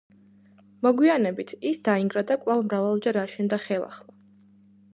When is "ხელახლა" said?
3.67-4.17